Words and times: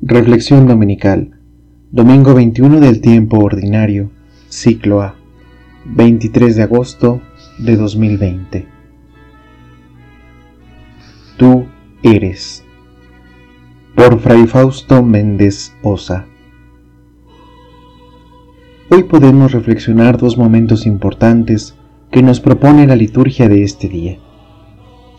Reflexión 0.00 0.68
Dominical, 0.68 1.40
domingo 1.90 2.32
21 2.32 2.78
del 2.78 3.00
tiempo 3.00 3.38
ordinario, 3.38 4.12
ciclo 4.48 5.02
A, 5.02 5.16
23 5.86 6.54
de 6.54 6.62
agosto 6.62 7.20
de 7.58 7.76
2020. 7.76 8.66
Tú 11.36 11.66
eres. 12.04 12.64
Por 13.96 14.20
Fray 14.20 14.46
Fausto 14.46 15.02
Méndez 15.02 15.74
Osa. 15.82 16.26
Hoy 18.90 19.02
podemos 19.02 19.50
reflexionar 19.50 20.16
dos 20.16 20.38
momentos 20.38 20.86
importantes 20.86 21.74
que 22.12 22.22
nos 22.22 22.38
propone 22.38 22.86
la 22.86 22.94
liturgia 22.94 23.48
de 23.48 23.64
este 23.64 23.88
día. 23.88 24.16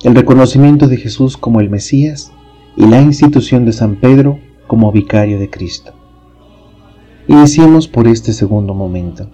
El 0.06 0.16
reconocimiento 0.16 0.88
de 0.88 0.96
Jesús 0.96 1.36
como 1.36 1.60
el 1.60 1.70
Mesías 1.70 2.32
y 2.78 2.88
la 2.88 3.02
institución 3.02 3.66
de 3.66 3.74
San 3.74 3.98
Pedro 3.98 4.40
como 4.70 4.92
vicario 4.92 5.40
de 5.40 5.50
Cristo. 5.50 5.94
Iniciemos 7.28 7.88
por 7.88 8.08
este 8.08 8.34
segundo 8.34 8.76
momento. 8.76 9.32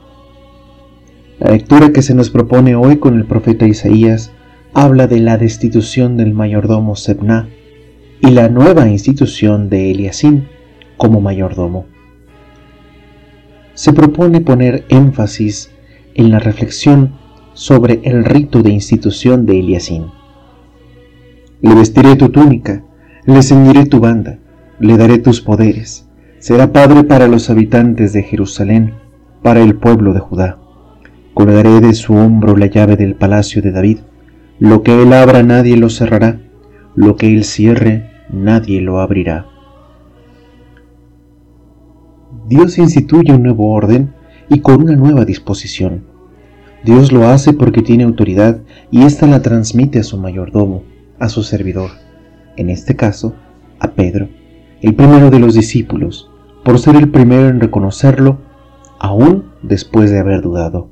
La 1.39 1.51
lectura 1.51 1.91
que 1.91 2.01
se 2.01 2.15
nos 2.15 2.29
propone 2.29 2.77
hoy 2.77 2.99
con 2.99 3.17
el 3.17 3.25
profeta 3.25 3.67
Isaías 3.67 4.31
habla 4.73 5.07
de 5.07 5.19
la 5.19 5.37
destitución 5.37 6.15
del 6.15 6.33
mayordomo 6.33 6.95
Sebna 6.95 7.49
y 8.21 8.31
la 8.31 8.47
nueva 8.47 8.87
institución 8.87 9.67
de 9.67 9.91
Eliasín 9.91 10.47
como 10.95 11.19
mayordomo. 11.19 11.85
Se 13.73 13.91
propone 13.91 14.39
poner 14.39 14.85
énfasis 14.87 15.69
en 16.13 16.31
la 16.31 16.39
reflexión 16.39 17.11
sobre 17.53 17.99
el 18.05 18.23
rito 18.23 18.63
de 18.63 18.71
institución 18.71 19.45
de 19.45 19.59
Eliasín. 19.59 20.05
Le 21.61 21.75
vestiré 21.75 22.15
tu 22.15 22.29
túnica, 22.29 22.85
le 23.25 23.43
ceñiré 23.43 23.85
tu 23.85 23.99
banda, 23.99 24.39
le 24.79 24.97
daré 24.97 25.17
tus 25.19 25.41
poderes. 25.41 26.07
Será 26.39 26.71
padre 26.71 27.03
para 27.03 27.27
los 27.27 27.49
habitantes 27.49 28.13
de 28.13 28.23
Jerusalén, 28.23 28.93
para 29.41 29.61
el 29.61 29.75
pueblo 29.75 30.13
de 30.13 30.19
Judá. 30.19 30.59
Colgaré 31.33 31.81
de 31.81 31.93
su 31.93 32.13
hombro 32.13 32.55
la 32.55 32.67
llave 32.67 32.97
del 32.97 33.15
palacio 33.15 33.61
de 33.61 33.71
David. 33.71 33.99
Lo 34.59 34.83
que 34.83 35.01
él 35.01 35.13
abra 35.13 35.43
nadie 35.43 35.77
lo 35.77 35.89
cerrará, 35.89 36.39
lo 36.95 37.15
que 37.15 37.33
él 37.33 37.43
cierre 37.43 38.09
nadie 38.29 38.81
lo 38.81 38.99
abrirá. 38.99 39.47
Dios 42.47 42.77
instituye 42.77 43.33
un 43.33 43.43
nuevo 43.43 43.71
orden 43.71 44.13
y 44.49 44.59
con 44.59 44.83
una 44.83 44.95
nueva 44.95 45.25
disposición. 45.25 46.03
Dios 46.83 47.11
lo 47.11 47.27
hace 47.27 47.53
porque 47.53 47.81
tiene 47.81 48.03
autoridad 48.03 48.59
y 48.91 49.03
ésta 49.03 49.25
la 49.25 49.41
transmite 49.41 49.99
a 49.99 50.03
su 50.03 50.17
mayordomo, 50.17 50.83
a 51.17 51.29
su 51.29 51.41
servidor, 51.41 51.89
en 52.55 52.69
este 52.69 52.95
caso, 52.95 53.33
a 53.79 53.91
Pedro 53.91 54.29
el 54.85 54.93
primero 54.93 55.31
de 55.31 55.39
los 55.39 55.55
discípulos, 55.55 56.29
por 56.63 56.77
ser 56.77 56.95
el 56.95 57.09
primero 57.09 57.49
en 57.49 57.59
reconocerlo, 57.59 58.37
aún 58.99 59.45
después 59.63 60.11
de 60.11 60.19
haber 60.19 60.43
dudado. 60.43 60.89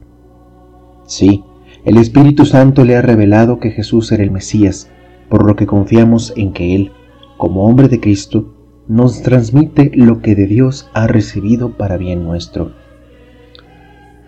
Sí, 1.05 1.43
el 1.85 1.97
Espíritu 1.97 2.47
Santo 2.47 2.85
le 2.85 2.95
ha 2.95 3.03
revelado 3.03 3.59
que 3.59 3.69
Jesús 3.69 4.11
era 4.11 4.23
el 4.23 4.31
Mesías, 4.31 4.89
por 5.29 5.45
lo 5.45 5.55
que 5.55 5.67
confiamos 5.67 6.33
en 6.35 6.53
que 6.53 6.73
Él, 6.73 6.91
como 7.37 7.67
hombre 7.67 7.87
de 7.87 7.99
Cristo, 7.99 8.55
nos 8.87 9.21
transmite 9.21 9.91
lo 9.93 10.23
que 10.23 10.33
de 10.33 10.47
Dios 10.47 10.89
ha 10.95 11.05
recibido 11.05 11.77
para 11.77 11.97
bien 11.97 12.23
nuestro. 12.23 12.71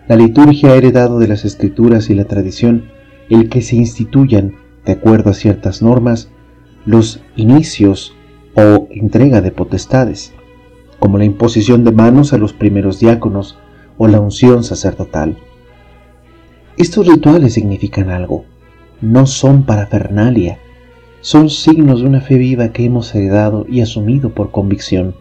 La 0.06 0.14
liturgia 0.14 0.70
ha 0.70 0.76
heredado 0.76 1.18
de 1.18 1.26
las 1.26 1.44
escrituras 1.44 2.08
y 2.08 2.14
la 2.14 2.26
tradición 2.26 2.84
el 3.30 3.48
que 3.48 3.62
se 3.62 3.74
instituyan, 3.74 4.54
de 4.84 4.92
acuerdo 4.92 5.30
a 5.30 5.34
ciertas 5.34 5.82
normas, 5.82 6.30
los 6.84 7.20
inicios 7.34 8.15
o 8.56 8.88
entrega 8.90 9.40
de 9.42 9.50
potestades, 9.50 10.32
como 10.98 11.18
la 11.18 11.24
imposición 11.24 11.84
de 11.84 11.92
manos 11.92 12.32
a 12.32 12.38
los 12.38 12.52
primeros 12.54 12.98
diáconos 12.98 13.58
o 13.98 14.08
la 14.08 14.18
unción 14.18 14.64
sacerdotal. 14.64 15.36
Estos 16.78 17.06
rituales 17.06 17.52
significan 17.54 18.10
algo, 18.10 18.44
no 19.00 19.26
son 19.26 19.64
parafernalia, 19.64 20.58
son 21.20 21.50
signos 21.50 22.00
de 22.00 22.06
una 22.06 22.20
fe 22.20 22.36
viva 22.36 22.68
que 22.68 22.84
hemos 22.84 23.14
heredado 23.14 23.66
y 23.68 23.80
asumido 23.82 24.30
por 24.30 24.50
convicción, 24.50 25.14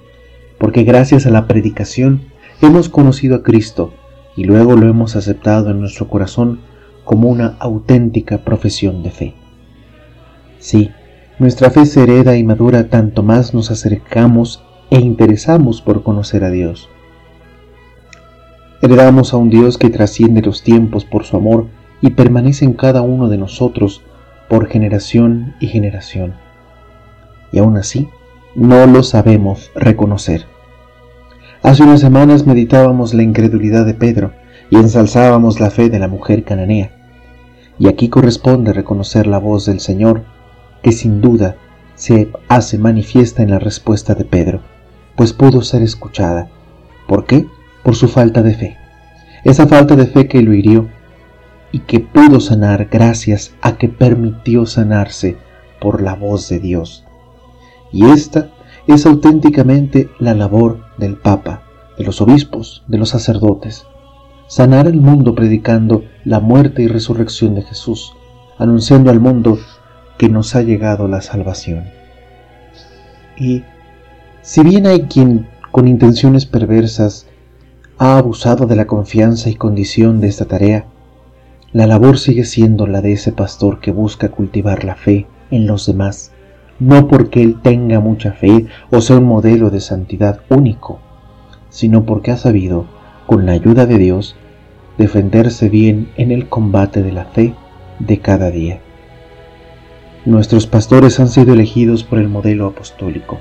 porque 0.57 0.84
gracias 0.84 1.25
a 1.25 1.29
la 1.29 1.47
predicación 1.47 2.22
hemos 2.62 2.90
conocido 2.90 3.35
a 3.35 3.44
Cristo 3.44 3.94
y 4.38 4.45
luego 4.45 4.75
lo 4.75 4.88
hemos 4.88 5.16
aceptado 5.16 5.72
en 5.72 5.79
nuestro 5.79 6.07
corazón 6.07 6.59
como 7.03 7.29
una 7.29 7.57
auténtica 7.59 8.40
profesión 8.40 9.03
de 9.03 9.12
fe. 9.12 9.34
Sí, 10.59 10.91
nuestra 11.38 11.69
fe 11.69 11.85
se 11.85 12.03
hereda 12.03 12.38
y 12.38 12.44
madura 12.44 12.88
tanto 12.88 13.22
más 13.22 13.53
nos 13.53 13.69
acercamos 13.69 14.63
e 14.90 15.00
interesamos 15.00 15.81
por 15.81 16.03
conocer 16.03 16.44
a 16.44 16.50
Dios. 16.50 16.90
Heredamos 18.81 19.34
a 19.34 19.38
un 19.38 19.50
Dios 19.50 19.78
que 19.78 19.90
trasciende 19.90 20.41
los 20.41 20.63
tiempos 20.63 21.03
por 21.03 21.25
su 21.25 21.35
amor 21.35 21.68
y 22.01 22.12
permanece 22.12 22.63
en 22.66 22.74
cada 22.74 23.01
uno 23.01 23.28
de 23.28 23.38
nosotros 23.38 24.01
por 24.47 24.68
generación 24.68 25.56
y 25.59 25.68
generación. 25.68 26.35
Y 27.51 27.59
aún 27.59 27.78
así, 27.78 28.07
no 28.56 28.85
lo 28.85 29.03
sabemos 29.03 29.72
reconocer. 29.75 30.45
Hace 31.63 31.84
unas 31.84 32.00
semanas 32.00 32.45
meditábamos 32.45 33.13
la 33.13 33.24
incredulidad 33.24 33.85
de 33.85 33.95
Pedro 33.95 34.31
y 34.69 34.78
ensalzábamos 34.78 35.59
la 35.59 35.69
fe 35.69 35.90
de 35.90 36.00
la 36.00 36.07
mujer 36.07 36.44
cananea. 36.44 36.91
Y 37.78 37.88
aquí 37.88 38.07
corresponde 38.07 38.72
reconocer 38.72 39.28
la 39.28 39.40
voz 39.40 39.66
del 39.66 39.79
Señor 39.81 40.24
que 40.81 40.91
sin 40.91 41.22
duda 41.22 41.58
se 41.96 42.31
hace 42.47 42.78
manifiesta 42.78 43.41
en 43.41 43.52
la 43.52 43.59
respuesta 43.59 44.16
de 44.16 44.25
Pedro, 44.25 44.62
pues 45.16 45.34
pudo 45.34 45.62
ser 45.62 45.81
escuchada. 45.81 46.50
¿Por 47.08 47.25
qué? 47.25 47.47
Por 47.84 47.96
su 47.96 48.08
falta 48.08 48.41
de 48.41 48.53
fe. 48.53 48.78
Esa 49.44 49.68
falta 49.68 49.96
de 49.96 50.08
fe 50.08 50.28
que 50.28 50.41
lo 50.41 50.53
hirió 50.53 50.90
y 51.72 51.80
que 51.80 52.00
pudo 52.00 52.40
sanar 52.40 52.88
gracias 52.91 53.53
a 53.62 53.78
que 53.78 53.90
permitió 53.90 54.66
sanarse 54.66 55.38
por 55.80 56.02
la 56.02 56.16
voz 56.16 56.50
de 56.50 56.59
Dios. 56.59 57.06
Y 57.92 58.06
esta 58.06 58.50
es 58.88 59.06
auténticamente 59.06 60.09
la 60.19 60.34
labor 60.34 60.86
del 60.97 61.18
Papa, 61.18 61.63
de 61.97 62.03
los 62.03 62.22
obispos, 62.22 62.84
de 62.88 62.97
los 62.97 63.09
sacerdotes. 63.09 63.86
Sanar 64.47 64.88
el 64.88 65.02
mundo 65.02 65.34
predicando 65.34 66.03
la 66.24 66.40
muerte 66.40 66.81
y 66.81 66.88
resurrección 66.88 67.56
de 67.56 67.63
Jesús, 67.63 68.13
anunciando 68.57 69.12
al 69.12 69.19
mundo 69.19 69.57
que 70.17 70.29
nos 70.29 70.55
ha 70.55 70.61
llegado 70.61 71.07
la 71.07 71.21
salvación. 71.21 71.85
Y 73.37 73.63
si 74.41 74.63
bien 74.63 74.85
hay 74.87 75.01
quien 75.03 75.47
con 75.71 75.87
intenciones 75.87 76.45
perversas 76.45 77.27
ha 77.97 78.17
abusado 78.17 78.65
de 78.65 78.75
la 78.75 78.87
confianza 78.87 79.49
y 79.49 79.55
condición 79.55 80.21
de 80.21 80.27
esta 80.27 80.45
tarea, 80.45 80.85
la 81.73 81.87
labor 81.87 82.17
sigue 82.17 82.45
siendo 82.45 82.87
la 82.87 83.01
de 83.01 83.13
ese 83.13 83.31
pastor 83.31 83.79
que 83.79 83.91
busca 83.91 84.29
cultivar 84.29 84.85
la 84.85 84.95
fe 84.95 85.27
en 85.51 85.67
los 85.67 85.85
demás, 85.85 86.31
no 86.79 87.07
porque 87.07 87.41
él 87.41 87.61
tenga 87.61 87.99
mucha 87.99 88.31
fe 88.31 88.67
o 88.91 89.01
sea 89.01 89.17
un 89.17 89.25
modelo 89.25 89.69
de 89.69 89.81
santidad 89.81 90.41
único, 90.49 90.99
sino 91.69 92.05
porque 92.05 92.31
ha 92.31 92.37
sabido, 92.37 92.85
con 93.27 93.45
la 93.45 93.53
ayuda 93.53 93.85
de 93.85 93.97
Dios, 93.97 94.35
defenderse 94.97 95.67
bien 95.67 96.09
en 96.15 96.31
el 96.31 96.47
combate 96.47 97.03
de 97.03 97.11
la 97.11 97.25
fe 97.25 97.53
de 97.99 98.19
cada 98.19 98.51
día. 98.51 98.79
Nuestros 100.25 100.66
pastores 100.66 101.19
han 101.19 101.28
sido 101.28 101.53
elegidos 101.53 102.03
por 102.03 102.18
el 102.18 102.28
modelo 102.28 102.66
apostólico, 102.66 103.38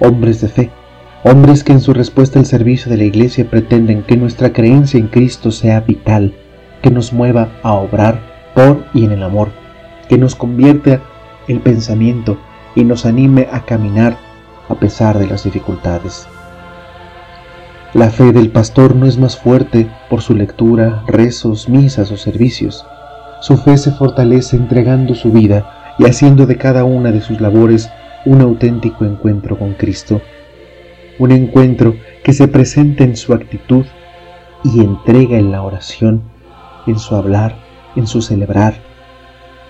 hombres 0.00 0.40
de 0.40 0.48
fe, 0.48 0.70
hombres 1.22 1.62
que 1.62 1.72
en 1.72 1.82
su 1.82 1.92
respuesta 1.92 2.38
al 2.38 2.46
servicio 2.46 2.90
de 2.90 2.96
la 2.96 3.04
Iglesia 3.04 3.50
pretenden 3.50 4.02
que 4.02 4.16
nuestra 4.16 4.54
creencia 4.54 4.98
en 4.98 5.08
Cristo 5.08 5.50
sea 5.50 5.80
vital, 5.80 6.32
que 6.80 6.90
nos 6.90 7.12
mueva 7.12 7.50
a 7.62 7.74
obrar 7.74 8.20
por 8.54 8.86
y 8.94 9.04
en 9.04 9.12
el 9.12 9.22
amor, 9.22 9.50
que 10.08 10.16
nos 10.16 10.34
convierta 10.34 11.02
el 11.46 11.60
pensamiento 11.60 12.38
y 12.74 12.84
nos 12.84 13.04
anime 13.04 13.46
a 13.52 13.66
caminar 13.66 14.16
a 14.70 14.76
pesar 14.76 15.18
de 15.18 15.26
las 15.26 15.44
dificultades. 15.44 16.26
La 17.92 18.08
fe 18.08 18.32
del 18.32 18.50
pastor 18.50 18.96
no 18.96 19.04
es 19.04 19.18
más 19.18 19.36
fuerte 19.36 19.90
por 20.08 20.22
su 20.22 20.34
lectura, 20.34 21.02
rezos, 21.06 21.68
misas 21.68 22.10
o 22.12 22.16
servicios. 22.16 22.86
Su 23.42 23.58
fe 23.58 23.76
se 23.76 23.92
fortalece 23.92 24.56
entregando 24.56 25.14
su 25.14 25.32
vida 25.32 25.74
y 25.98 26.06
haciendo 26.06 26.46
de 26.46 26.56
cada 26.56 26.84
una 26.84 27.10
de 27.12 27.20
sus 27.20 27.40
labores 27.40 27.90
un 28.24 28.40
auténtico 28.40 29.04
encuentro 29.04 29.58
con 29.58 29.74
Cristo, 29.74 30.20
un 31.18 31.32
encuentro 31.32 31.94
que 32.22 32.32
se 32.32 32.48
presenta 32.48 33.04
en 33.04 33.16
su 33.16 33.34
actitud 33.34 33.84
y 34.64 34.80
entrega 34.80 35.38
en 35.38 35.50
la 35.50 35.62
oración, 35.62 36.22
en 36.86 36.98
su 36.98 37.14
hablar, 37.14 37.56
en 37.96 38.06
su 38.06 38.22
celebrar 38.22 38.74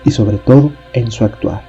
y 0.05 0.11
sobre 0.11 0.37
todo 0.37 0.71
en 0.93 1.11
su 1.11 1.25
actuar. 1.25 1.63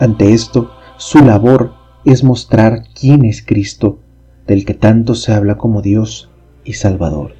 Ante 0.00 0.32
esto, 0.32 0.72
su 0.96 1.24
labor 1.24 1.74
es 2.04 2.24
mostrar 2.24 2.84
quién 2.98 3.24
es 3.24 3.44
Cristo, 3.44 3.98
del 4.46 4.64
que 4.64 4.74
tanto 4.74 5.14
se 5.14 5.32
habla 5.32 5.56
como 5.56 5.82
Dios 5.82 6.30
y 6.64 6.74
Salvador. 6.74 7.34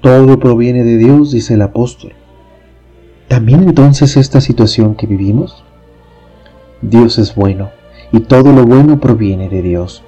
Todo 0.00 0.38
proviene 0.38 0.84
de 0.84 0.98
Dios, 0.98 1.32
dice 1.32 1.54
el 1.54 1.62
apóstol, 1.62 2.12
¿También 3.28 3.62
entonces 3.68 4.16
esta 4.16 4.40
situación 4.40 4.94
que 4.94 5.06
vivimos? 5.06 5.64
Dios 6.82 7.18
es 7.18 7.34
bueno 7.34 7.70
y 8.12 8.20
todo 8.20 8.52
lo 8.52 8.64
bueno 8.64 9.00
proviene 9.00 9.48
de 9.48 9.62
Dios. 9.62 10.02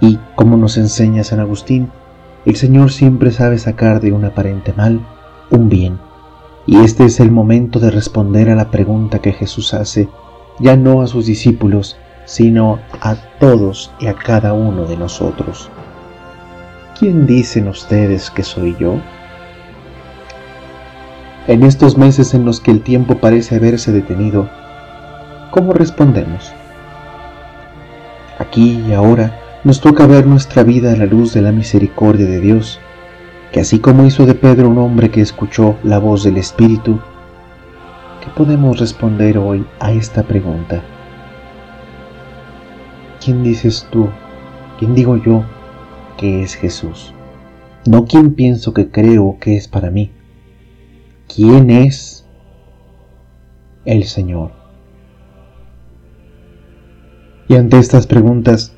Y, 0.00 0.18
como 0.34 0.56
nos 0.56 0.76
enseña 0.76 1.24
San 1.24 1.40
Agustín, 1.40 1.90
el 2.44 2.56
Señor 2.56 2.90
siempre 2.92 3.30
sabe 3.30 3.58
sacar 3.58 4.00
de 4.00 4.12
un 4.12 4.24
aparente 4.24 4.72
mal 4.72 5.00
un 5.50 5.68
bien. 5.68 5.98
Y 6.66 6.78
este 6.78 7.04
es 7.04 7.20
el 7.20 7.30
momento 7.30 7.78
de 7.78 7.90
responder 7.90 8.50
a 8.50 8.54
la 8.54 8.70
pregunta 8.70 9.20
que 9.20 9.32
Jesús 9.32 9.72
hace, 9.72 10.08
ya 10.58 10.76
no 10.76 11.02
a 11.02 11.06
sus 11.06 11.26
discípulos, 11.26 11.96
sino 12.26 12.78
a 13.00 13.16
todos 13.38 13.90
y 14.00 14.06
a 14.06 14.14
cada 14.14 14.52
uno 14.52 14.84
de 14.84 14.96
nosotros. 14.96 15.70
¿Quién 16.98 17.26
dicen 17.26 17.68
ustedes 17.68 18.30
que 18.30 18.42
soy 18.42 18.76
yo? 18.78 18.96
En 21.48 21.62
estos 21.62 21.96
meses 21.96 22.34
en 22.34 22.44
los 22.44 22.60
que 22.60 22.70
el 22.70 22.82
tiempo 22.82 23.14
parece 23.20 23.56
haberse 23.56 23.90
detenido, 23.90 24.50
¿cómo 25.50 25.72
respondemos? 25.72 26.52
Aquí 28.38 28.84
y 28.86 28.92
ahora 28.92 29.40
nos 29.64 29.80
toca 29.80 30.06
ver 30.06 30.26
nuestra 30.26 30.62
vida 30.62 30.92
a 30.92 30.96
la 30.96 31.06
luz 31.06 31.32
de 31.32 31.40
la 31.40 31.50
misericordia 31.50 32.26
de 32.26 32.40
Dios, 32.40 32.80
que 33.50 33.60
así 33.60 33.78
como 33.78 34.04
hizo 34.04 34.26
de 34.26 34.34
Pedro 34.34 34.68
un 34.68 34.76
hombre 34.76 35.10
que 35.10 35.22
escuchó 35.22 35.76
la 35.84 35.98
voz 35.98 36.22
del 36.22 36.36
Espíritu, 36.36 37.00
¿qué 38.22 38.28
podemos 38.36 38.78
responder 38.78 39.38
hoy 39.38 39.64
a 39.80 39.90
esta 39.92 40.24
pregunta? 40.24 40.82
¿Quién 43.24 43.42
dices 43.42 43.86
tú? 43.90 44.10
¿Quién 44.78 44.94
digo 44.94 45.16
yo 45.16 45.44
que 46.18 46.42
es 46.42 46.56
Jesús? 46.56 47.14
No 47.86 48.04
quién 48.04 48.34
pienso 48.34 48.74
que 48.74 48.90
creo 48.90 49.38
que 49.40 49.56
es 49.56 49.66
para 49.66 49.90
mí. 49.90 50.10
¿Quién 51.28 51.70
es 51.70 52.24
el 53.84 54.04
Señor? 54.04 54.52
Y 57.48 57.56
ante 57.56 57.78
estas 57.78 58.06
preguntas, 58.06 58.72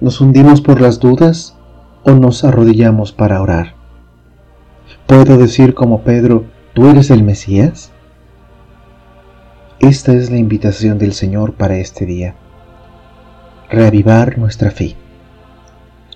¿nos 0.00 0.20
hundimos 0.20 0.60
por 0.60 0.80
las 0.80 0.98
dudas 0.98 1.56
o 2.02 2.10
nos 2.10 2.42
arrodillamos 2.42 3.12
para 3.12 3.40
orar? 3.40 3.76
¿Puedo 5.06 5.38
decir 5.38 5.74
como 5.74 6.02
Pedro, 6.02 6.44
tú 6.74 6.88
eres 6.88 7.08
el 7.10 7.22
Mesías? 7.22 7.92
Esta 9.78 10.12
es 10.12 10.28
la 10.28 10.38
invitación 10.38 10.98
del 10.98 11.12
Señor 11.12 11.54
para 11.54 11.76
este 11.76 12.04
día. 12.04 12.34
Reavivar 13.70 14.38
nuestra 14.38 14.72
fe. 14.72 14.96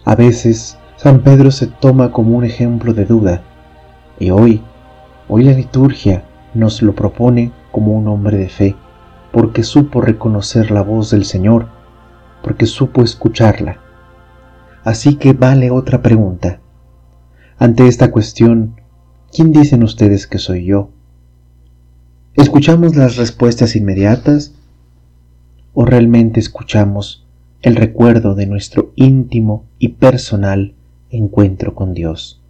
A 0.05 0.17
veces 0.17 0.79
San 0.97 1.21
Pedro 1.21 1.53
se 1.53 1.69
toma 1.69 2.11
como 2.11 2.37
un 2.37 2.45
ejemplo 2.45 2.93
de 2.93 3.05
duda 3.05 3.43
y 4.19 4.31
hoy 4.31 4.63
Hoy 5.37 5.43
la 5.43 5.53
liturgia 5.53 6.23
nos 6.55 6.81
lo 6.81 6.95
propone 6.95 7.51
como 7.73 7.91
un 7.99 8.07
hombre 8.07 8.37
de 8.37 8.49
fe, 8.49 8.77
porque 9.33 9.65
supo 9.65 10.01
reconocer 10.01 10.71
la 10.71 10.83
voz 10.83 11.11
del 11.11 11.25
Señor, 11.25 11.67
porque 12.41 12.67
supo 12.67 13.03
escucharla. 13.03 13.81
Así 14.85 15.17
que 15.17 15.33
vale 15.33 15.73
otra 15.73 16.03
pregunta. 16.03 16.61
Ante 17.59 17.89
esta 17.89 18.13
cuestión, 18.13 18.77
¿quién 19.33 19.51
dicen 19.51 19.83
ustedes 19.83 20.29
que 20.29 20.39
soy 20.39 20.67
yo? 20.67 20.91
¿Escuchamos 22.35 22.95
las 22.95 23.17
respuestas 23.17 23.75
inmediatas 23.75 24.55
o 25.73 25.85
realmente 25.85 26.39
escuchamos 26.39 27.27
el 27.61 27.75
recuerdo 27.75 28.37
de 28.37 28.47
nuestro 28.47 28.93
íntimo 28.95 29.65
y 29.81 29.89
personal 29.89 30.75
encuentro 31.11 31.75
con 31.75 31.93
Dios? 31.93 32.44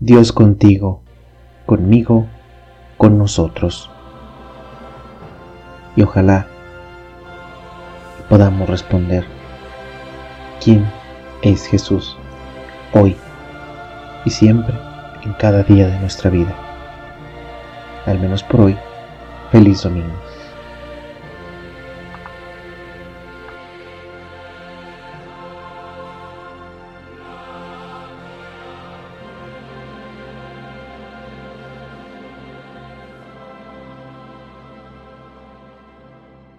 Dios 0.00 0.30
contigo, 0.30 1.02
conmigo, 1.66 2.28
con 2.98 3.18
nosotros. 3.18 3.90
Y 5.96 6.02
ojalá 6.02 6.46
podamos 8.28 8.70
responder, 8.70 9.24
¿quién 10.62 10.88
es 11.42 11.66
Jesús? 11.66 12.16
Hoy 12.94 13.16
y 14.24 14.30
siempre, 14.30 14.76
en 15.24 15.32
cada 15.32 15.64
día 15.64 15.88
de 15.88 15.98
nuestra 15.98 16.30
vida. 16.30 16.54
Al 18.06 18.20
menos 18.20 18.44
por 18.44 18.60
hoy, 18.60 18.76
feliz 19.50 19.82
domingo. 19.82 20.14